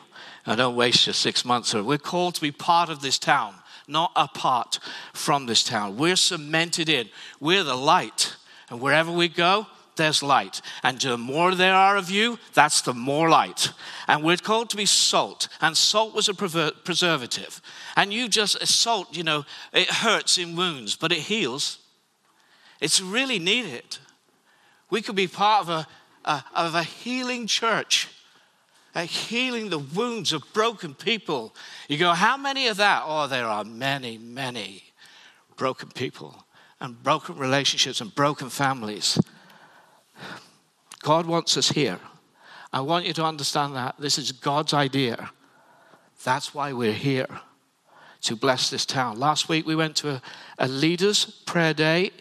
and 0.45 0.55
don't 0.55 0.75
waste 0.75 1.07
your 1.07 1.15
six 1.15 1.43
months. 1.43 1.73
We're 1.73 1.97
called 1.97 2.35
to 2.35 2.41
be 2.41 2.51
part 2.51 2.89
of 2.89 3.01
this 3.01 3.17
town, 3.17 3.55
not 3.89 4.11
apart 4.15 4.79
from 5.13 5.45
this 5.45 5.63
town. 5.63 5.97
We're 5.97 6.15
cemented 6.15 6.89
in, 6.89 7.09
we're 7.39 7.63
the 7.63 7.75
light. 7.75 8.35
And 8.69 8.79
wherever 8.79 9.11
we 9.11 9.27
go, 9.27 9.67
there's 9.95 10.23
light. 10.23 10.61
And 10.83 10.99
the 10.99 11.17
more 11.17 11.55
there 11.55 11.73
are 11.73 11.97
of 11.97 12.09
you, 12.09 12.39
that's 12.53 12.81
the 12.81 12.93
more 12.93 13.29
light. 13.29 13.71
And 14.07 14.23
we're 14.23 14.37
called 14.37 14.69
to 14.69 14.77
be 14.77 14.85
salt. 14.85 15.49
And 15.59 15.75
salt 15.75 16.15
was 16.15 16.29
a 16.29 16.33
preservative. 16.33 17.61
And 17.97 18.13
you 18.13 18.29
just, 18.29 18.65
salt, 18.65 19.17
you 19.17 19.23
know, 19.23 19.45
it 19.73 19.89
hurts 19.89 20.37
in 20.37 20.55
wounds, 20.55 20.95
but 20.95 21.11
it 21.11 21.19
heals. 21.19 21.79
It's 22.79 23.01
really 23.01 23.39
needed. 23.39 23.97
We 24.89 25.01
could 25.01 25.15
be 25.15 25.27
part 25.27 25.63
of 25.63 25.69
a 25.69 25.87
uh, 26.25 26.41
of 26.53 26.75
a 26.75 26.83
healing 26.83 27.47
church, 27.47 28.07
a 28.07 28.18
Uh, 28.99 29.03
healing 29.03 29.69
the 29.69 29.79
wounds 29.79 30.33
of 30.33 30.43
broken 30.51 30.93
people. 30.93 31.55
You 31.87 31.97
go, 31.97 32.11
how 32.11 32.35
many 32.35 32.67
of 32.67 32.75
that? 32.77 33.03
Oh, 33.05 33.27
there 33.27 33.45
are 33.45 33.63
many, 33.63 34.17
many 34.17 34.83
broken 35.55 35.87
people 35.87 36.45
and 36.81 37.01
broken 37.01 37.37
relationships 37.37 38.01
and 38.01 38.13
broken 38.13 38.49
families. 38.49 39.17
God 41.01 41.27
wants 41.27 41.55
us 41.55 41.69
here. 41.69 41.97
I 42.73 42.81
want 42.81 43.05
you 43.05 43.13
to 43.13 43.23
understand 43.23 43.73
that. 43.75 43.95
This 43.97 44.17
is 44.17 44.33
God's 44.33 44.73
idea. 44.73 45.29
That's 46.25 46.53
why 46.53 46.73
we're 46.73 46.91
here 46.91 47.39
to 48.23 48.35
bless 48.35 48.69
this 48.69 48.85
town. 48.85 49.17
Last 49.17 49.47
week 49.47 49.65
we 49.65 49.77
went 49.77 49.95
to 49.97 50.09
a, 50.09 50.21
a 50.57 50.67
leaders' 50.67 51.23
prayer 51.45 51.73
day 51.73 52.11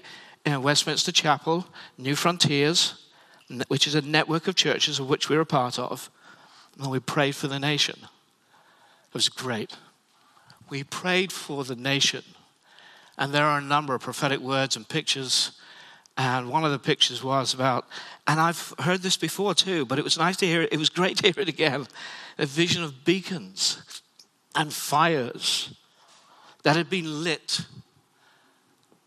in 0.46 0.62
Westminster 0.62 1.10
Chapel, 1.10 1.66
Newfrontiers 2.00 2.94
which 3.68 3.86
is 3.86 3.94
a 3.94 4.02
network 4.02 4.46
of 4.46 4.54
churches 4.54 4.98
of 4.98 5.08
which 5.08 5.28
we're 5.28 5.40
a 5.40 5.46
part 5.46 5.78
of, 5.78 6.10
and 6.78 6.90
we 6.90 7.00
prayed 7.00 7.34
for 7.34 7.48
the 7.48 7.58
nation. 7.58 7.96
It 8.02 9.14
was 9.14 9.28
great. 9.28 9.76
We 10.70 10.84
prayed 10.84 11.32
for 11.32 11.64
the 11.64 11.76
nation. 11.76 12.22
And 13.16 13.32
there 13.32 13.44
are 13.44 13.58
a 13.58 13.62
number 13.62 13.94
of 13.94 14.02
prophetic 14.02 14.40
words 14.40 14.76
and 14.76 14.88
pictures. 14.88 15.52
And 16.16 16.50
one 16.50 16.64
of 16.64 16.72
the 16.72 16.78
pictures 16.78 17.22
was 17.22 17.54
about, 17.54 17.86
and 18.26 18.40
I've 18.40 18.74
heard 18.80 19.02
this 19.02 19.16
before 19.16 19.54
too, 19.54 19.86
but 19.86 19.98
it 19.98 20.04
was 20.04 20.18
nice 20.18 20.36
to 20.38 20.46
hear 20.46 20.62
it. 20.62 20.72
It 20.72 20.78
was 20.78 20.88
great 20.88 21.16
to 21.18 21.32
hear 21.32 21.42
it 21.42 21.48
again. 21.48 21.86
A 22.38 22.46
vision 22.46 22.82
of 22.82 23.04
beacons 23.04 24.02
and 24.54 24.72
fires 24.72 25.74
that 26.64 26.76
had 26.76 26.90
been 26.90 27.22
lit 27.22 27.60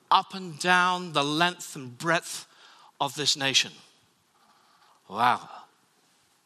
up 0.09 0.33
and 0.33 0.57
down 0.59 1.13
the 1.13 1.23
length 1.23 1.75
and 1.75 1.97
breadth 1.97 2.47
of 2.99 3.15
this 3.15 3.35
nation. 3.35 3.71
Wow. 5.09 5.49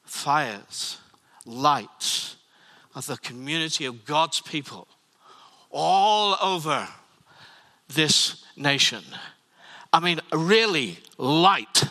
Fires, 0.03 0.98
lights 1.46 2.36
of 2.94 3.06
the 3.06 3.18
community 3.18 3.86
of 3.86 4.06
God's 4.06 4.42
people 4.42 4.88
all 5.70 6.38
over 6.42 6.88
this 7.88 8.44
nation. 8.56 9.04
I 9.92 10.00
mean, 10.00 10.20
really 10.32 10.98
light. 11.18 11.84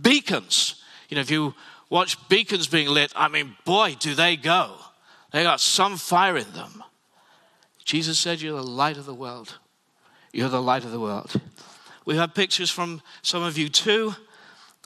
Beacons. 0.00 0.82
You 1.08 1.16
know, 1.16 1.20
if 1.20 1.30
you 1.30 1.54
watch 1.90 2.28
beacons 2.28 2.66
being 2.66 2.88
lit, 2.88 3.12
I 3.16 3.28
mean, 3.28 3.56
boy, 3.64 3.96
do 3.98 4.14
they 4.14 4.36
go. 4.36 4.74
They 5.32 5.42
got 5.42 5.60
some 5.60 5.96
fire 5.96 6.36
in 6.36 6.50
them. 6.52 6.82
Jesus 7.84 8.18
said, 8.18 8.40
You're 8.40 8.56
the 8.56 8.66
light 8.66 8.96
of 8.96 9.06
the 9.06 9.14
world. 9.14 9.58
You're 10.32 10.48
the 10.48 10.62
light 10.62 10.84
of 10.84 10.90
the 10.90 11.00
world. 11.00 11.40
We 12.04 12.16
have 12.16 12.34
pictures 12.34 12.70
from 12.70 13.02
some 13.22 13.42
of 13.42 13.58
you 13.58 13.68
too 13.68 14.14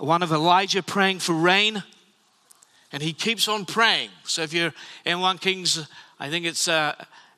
one 0.00 0.22
of 0.22 0.32
Elijah 0.32 0.82
praying 0.82 1.18
for 1.18 1.34
rain, 1.34 1.82
and 2.92 3.02
he 3.02 3.12
keeps 3.12 3.48
on 3.48 3.64
praying. 3.64 4.10
So 4.24 4.42
if 4.42 4.52
you're 4.52 4.74
in 5.04 5.20
1 5.20 5.38
Kings, 5.38 5.86
I 6.18 6.28
think 6.28 6.44
it's 6.44 6.68
uh, 6.68 6.94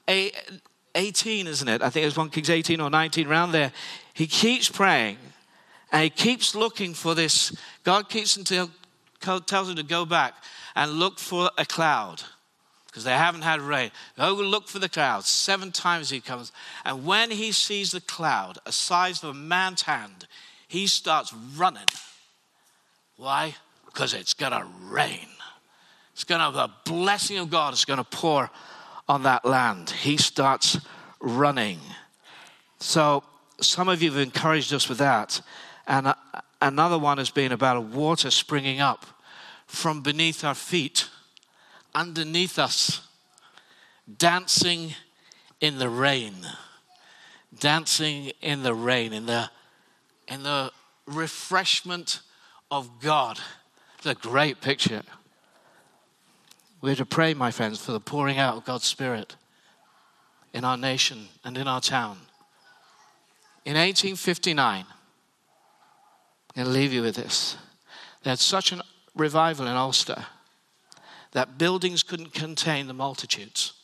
18, 0.08 1.46
isn't 1.46 1.68
it? 1.68 1.82
I 1.82 1.90
think 1.90 2.06
it's 2.06 2.16
1 2.16 2.30
Kings 2.30 2.50
18 2.50 2.80
or 2.80 2.90
19, 2.90 3.26
around 3.26 3.52
there. 3.52 3.72
He 4.14 4.26
keeps 4.26 4.68
praying, 4.68 5.18
And 5.90 6.04
he 6.04 6.10
keeps 6.10 6.54
looking 6.54 6.94
for 6.94 7.14
this. 7.14 7.54
God 7.84 8.08
keeps 8.08 8.36
until 8.36 8.70
tells 9.46 9.68
him 9.68 9.76
to 9.76 9.84
go 9.84 10.04
back 10.04 10.34
and 10.74 10.92
look 10.92 11.20
for 11.20 11.48
a 11.56 11.64
cloud 11.64 12.22
because 12.86 13.04
they 13.04 13.12
haven't 13.12 13.42
had 13.42 13.60
rain. 13.60 13.90
Go 14.18 14.34
look 14.34 14.68
for 14.68 14.80
the 14.80 14.88
cloud. 14.88 15.24
Seven 15.24 15.70
times 15.70 16.10
he 16.10 16.20
comes. 16.20 16.50
And 16.84 17.06
when 17.06 17.30
he 17.30 17.52
sees 17.52 17.92
the 17.92 18.00
cloud, 18.00 18.58
a 18.66 18.72
size 18.72 19.22
of 19.22 19.30
a 19.30 19.34
man's 19.34 19.82
hand, 19.82 20.26
he 20.66 20.86
starts 20.86 21.32
running. 21.56 21.86
Why? 23.16 23.54
Because 23.86 24.12
it's 24.12 24.34
going 24.34 24.52
to 24.52 24.66
rain. 24.90 25.28
It's 26.12 26.24
going 26.24 26.40
to, 26.40 26.56
the 26.56 26.70
blessing 26.84 27.38
of 27.38 27.50
God 27.50 27.74
is 27.74 27.84
going 27.84 27.98
to 27.98 28.04
pour 28.04 28.50
on 29.08 29.22
that 29.24 29.44
land. 29.44 29.90
He 29.90 30.16
starts 30.16 30.78
running. 31.20 31.78
So, 32.78 33.24
some 33.60 33.88
of 33.88 34.02
you 34.02 34.10
have 34.10 34.20
encouraged 34.20 34.74
us 34.74 34.88
with 34.88 34.98
that. 34.98 35.40
And 35.86 36.08
uh, 36.08 36.14
another 36.60 36.98
one 36.98 37.18
has 37.18 37.30
been 37.30 37.52
about 37.52 37.84
water 37.84 38.30
springing 38.30 38.80
up 38.80 39.06
from 39.66 40.02
beneath 40.02 40.44
our 40.44 40.54
feet, 40.54 41.08
underneath 41.94 42.58
us, 42.58 43.06
dancing 44.18 44.94
in 45.60 45.78
the 45.78 45.88
rain. 45.88 46.34
Dancing 47.58 48.32
in 48.40 48.62
the 48.62 48.74
rain, 48.74 49.12
in 49.12 49.26
the, 49.26 49.50
in 50.26 50.42
the 50.42 50.72
refreshment 51.06 52.20
of 52.70 53.00
God. 53.00 53.38
It's 53.98 54.06
a 54.06 54.14
great 54.14 54.60
picture. 54.60 55.02
We're 56.82 56.96
to 56.96 57.06
pray, 57.06 57.32
my 57.32 57.52
friends, 57.52 57.80
for 57.82 57.92
the 57.92 58.00
pouring 58.00 58.38
out 58.38 58.56
of 58.56 58.64
God's 58.64 58.86
Spirit 58.86 59.36
in 60.52 60.64
our 60.64 60.76
nation 60.76 61.28
and 61.44 61.56
in 61.56 61.68
our 61.68 61.80
town. 61.80 62.18
In 63.64 63.74
1859, 63.74 64.84
I'm 64.84 64.86
going 66.56 66.66
to 66.66 66.72
leave 66.72 66.92
you 66.92 67.02
with 67.02 67.14
this. 67.14 67.56
They 68.24 68.30
had 68.30 68.40
such 68.40 68.72
a 68.72 68.82
revival 69.14 69.68
in 69.68 69.74
Ulster 69.74 70.26
that 71.30 71.56
buildings 71.56 72.02
couldn't 72.02 72.34
contain 72.34 72.88
the 72.88 72.94
multitudes. 72.94 73.74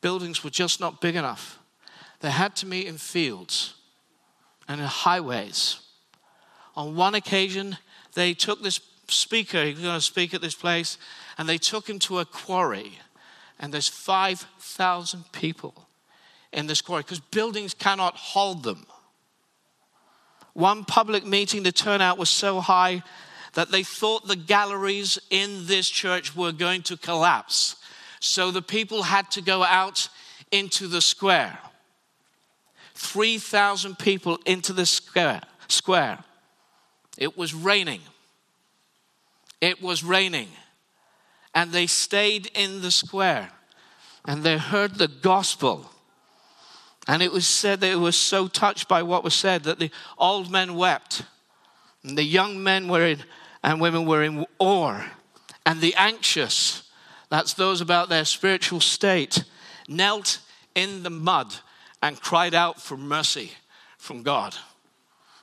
Buildings 0.00 0.42
were 0.42 0.50
just 0.50 0.80
not 0.80 1.00
big 1.00 1.14
enough. 1.14 1.60
They 2.20 2.30
had 2.30 2.56
to 2.56 2.66
meet 2.66 2.88
in 2.88 2.98
fields 2.98 3.74
and 4.66 4.80
in 4.80 4.86
highways. 4.88 5.78
On 6.74 6.96
one 6.96 7.14
occasion, 7.14 7.78
they 8.14 8.34
took 8.34 8.64
this 8.64 8.80
speaker, 9.06 9.64
he 9.64 9.74
was 9.74 9.82
going 9.82 9.94
to 9.94 10.00
speak 10.00 10.34
at 10.34 10.40
this 10.40 10.56
place, 10.56 10.98
and 11.38 11.48
they 11.48 11.56
took 11.56 11.88
him 11.88 12.00
to 12.00 12.18
a 12.18 12.24
quarry. 12.24 12.98
And 13.60 13.72
there's 13.72 13.88
5,000 13.88 15.24
people 15.32 15.88
in 16.52 16.66
this 16.66 16.82
quarry 16.82 17.02
because 17.02 17.20
buildings 17.20 17.74
cannot 17.74 18.16
hold 18.16 18.64
them. 18.64 18.86
One 20.52 20.84
public 20.84 21.24
meeting, 21.24 21.62
the 21.62 21.72
turnout 21.72 22.18
was 22.18 22.28
so 22.28 22.60
high 22.60 23.02
that 23.54 23.70
they 23.70 23.84
thought 23.84 24.26
the 24.26 24.36
galleries 24.36 25.18
in 25.30 25.66
this 25.66 25.88
church 25.88 26.34
were 26.36 26.52
going 26.52 26.82
to 26.82 26.96
collapse. 26.96 27.76
So 28.20 28.50
the 28.50 28.62
people 28.62 29.04
had 29.04 29.30
to 29.32 29.40
go 29.40 29.62
out 29.62 30.08
into 30.50 30.88
the 30.88 31.00
square. 31.00 31.58
3,000 32.94 33.96
people 33.98 34.38
into 34.44 34.72
the 34.72 34.86
square. 34.86 35.42
square. 35.68 36.18
It 37.16 37.36
was 37.36 37.54
raining. 37.54 38.00
It 39.60 39.80
was 39.80 40.02
raining. 40.02 40.48
And 41.58 41.72
they 41.72 41.88
stayed 41.88 42.52
in 42.54 42.82
the 42.82 42.92
square 42.92 43.50
and 44.24 44.44
they 44.44 44.58
heard 44.58 44.94
the 44.94 45.08
gospel. 45.08 45.90
And 47.08 47.20
it 47.20 47.32
was 47.32 47.48
said 47.48 47.80
they 47.80 47.96
were 47.96 48.12
so 48.12 48.46
touched 48.46 48.86
by 48.86 49.02
what 49.02 49.24
was 49.24 49.34
said 49.34 49.64
that 49.64 49.80
the 49.80 49.90
old 50.18 50.52
men 50.52 50.76
wept, 50.76 51.22
and 52.04 52.16
the 52.16 52.22
young 52.22 52.62
men 52.62 52.86
were 52.86 53.04
in, 53.04 53.24
and 53.64 53.80
women 53.80 54.06
were 54.06 54.22
in 54.22 54.46
awe, 54.60 55.02
and 55.66 55.80
the 55.80 55.96
anxious, 55.96 56.84
that's 57.28 57.54
those 57.54 57.80
about 57.80 58.08
their 58.08 58.24
spiritual 58.24 58.80
state, 58.80 59.42
knelt 59.88 60.38
in 60.76 61.02
the 61.02 61.10
mud 61.10 61.56
and 62.00 62.20
cried 62.20 62.54
out 62.54 62.80
for 62.80 62.96
mercy 62.96 63.50
from 63.96 64.22
God. 64.22 64.54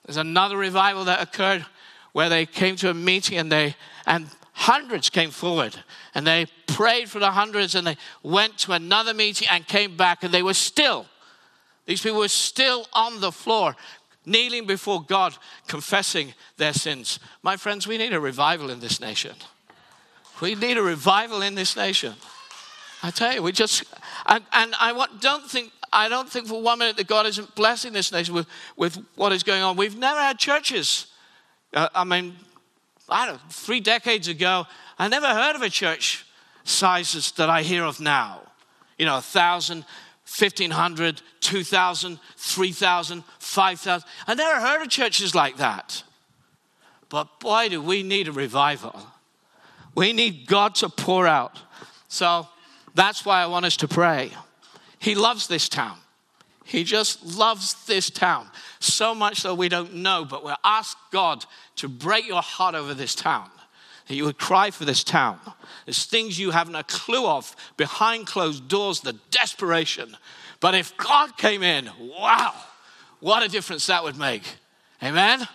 There's 0.05 0.15
another 0.15 0.55
revival 0.55 1.03
that 1.05 1.21
occurred 1.21 1.65
where 2.13 2.29
they 2.29 2.45
came 2.45 2.77
to 2.77 2.89
a 2.89 2.93
meeting 2.93 3.37
and 3.37 3.51
they 3.51 3.75
and 4.05 4.29
hundreds 4.55 5.09
came 5.09 5.31
forward 5.31 5.75
and 6.15 6.25
they 6.25 6.47
prayed 6.65 7.09
for 7.09 7.19
the 7.19 7.31
hundreds 7.31 7.75
and 7.75 7.85
they 7.85 7.97
went 8.23 8.57
to 8.57 8.71
another 8.71 9.13
meeting 9.13 9.47
and 9.51 9.67
came 9.67 9.97
back 9.97 10.23
and 10.23 10.33
they 10.33 10.41
were 10.41 10.53
still 10.53 11.05
these 11.85 12.01
people 12.01 12.19
were 12.19 12.27
still 12.29 12.87
on 12.93 13.19
the 13.19 13.33
floor 13.33 13.75
kneeling 14.25 14.65
before 14.65 15.03
God 15.03 15.35
confessing 15.67 16.33
their 16.55 16.71
sins 16.71 17.19
my 17.43 17.57
friends 17.57 17.85
we 17.85 17.97
need 17.97 18.13
a 18.13 18.19
revival 18.19 18.69
in 18.69 18.79
this 18.79 19.01
nation 19.01 19.35
we 20.41 20.55
need 20.55 20.77
a 20.77 20.81
revival 20.81 21.41
in 21.41 21.55
this 21.55 21.75
nation 21.75 22.13
I 23.03 23.11
tell 23.11 23.33
you 23.33 23.43
we 23.43 23.51
just 23.51 23.83
and, 24.25 24.41
and 24.53 24.73
I 24.79 25.07
don't 25.19 25.43
think 25.43 25.73
I 25.91 26.07
don't 26.07 26.29
think 26.29 26.47
for 26.47 26.61
one 26.61 26.79
minute 26.79 26.95
that 26.95 27.07
God 27.07 27.25
isn't 27.25 27.55
blessing 27.55 27.91
this 27.91 28.11
nation 28.11 28.33
with, 28.33 28.47
with 28.75 28.97
what 29.15 29.31
is 29.31 29.43
going 29.43 29.63
on. 29.63 29.77
We've 29.77 29.97
never 29.97 30.19
had 30.19 30.37
churches. 30.37 31.07
Uh, 31.73 31.87
I 31.95 32.03
mean, 32.03 32.35
I 33.09 33.25
don't 33.27 33.41
three 33.51 33.79
decades 33.79 34.27
ago, 34.27 34.65
I 34.97 35.07
never 35.07 35.27
heard 35.27 35.55
of 35.55 35.61
a 35.61 35.69
church 35.69 36.25
sizes 36.63 37.31
that 37.33 37.49
I 37.49 37.61
hear 37.61 37.83
of 37.83 37.99
now. 37.99 38.41
You 38.97 39.05
know, 39.05 39.13
1,000, 39.13 39.85
1,500, 40.37 41.21
2,000, 41.41 42.19
3,000, 42.37 43.23
5,000. 43.39 44.09
I 44.27 44.33
never 44.33 44.59
heard 44.59 44.81
of 44.81 44.89
churches 44.89 45.35
like 45.35 45.57
that. 45.57 46.03
But 47.09 47.39
boy, 47.39 47.69
do 47.69 47.81
we 47.81 48.03
need 48.03 48.27
a 48.27 48.31
revival. 48.31 48.99
We 49.93 50.11
need 50.11 50.47
God 50.47 50.75
to 50.75 50.89
pour 50.89 51.27
out. 51.27 51.59
So 52.07 52.47
that's 52.95 53.25
why 53.25 53.41
I 53.41 53.45
want 53.45 53.65
us 53.65 53.77
to 53.77 53.87
pray. 53.87 54.31
He 54.99 55.13
loves 55.13 55.47
this 55.47 55.69
town. 55.69 55.97
He 56.63 56.83
just 56.83 57.37
loves 57.37 57.85
this 57.85 58.09
town 58.09 58.49
so 58.85 59.15
much 59.15 59.43
that 59.43 59.55
we 59.55 59.69
don't 59.69 59.95
know, 59.95 60.25
but 60.25 60.43
we'll 60.43 60.55
ask 60.63 60.97
God 61.11 61.45
to 61.77 61.87
break 61.87 62.27
your 62.27 62.41
heart 62.41 62.75
over 62.75 62.93
this 62.93 63.15
town. 63.15 63.49
That 64.07 64.15
you 64.15 64.25
would 64.25 64.37
cry 64.37 64.69
for 64.71 64.85
this 64.85 65.03
town. 65.03 65.39
There's 65.85 66.05
things 66.05 66.39
you 66.39 66.51
haven't 66.51 66.75
a 66.75 66.83
clue 66.83 67.25
of 67.25 67.55
behind 67.75 68.27
closed 68.27 68.67
doors, 68.67 69.01
the 69.01 69.13
desperation. 69.31 70.15
But 70.59 70.75
if 70.75 70.95
God 70.97 71.37
came 71.37 71.63
in, 71.63 71.89
wow, 71.99 72.53
what 73.19 73.43
a 73.43 73.47
difference 73.47 73.87
that 73.87 74.03
would 74.03 74.17
make. 74.17 74.43
Amen? 75.03 75.47